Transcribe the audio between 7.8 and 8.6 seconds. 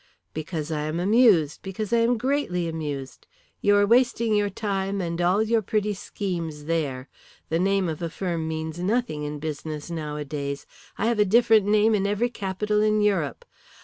of a firm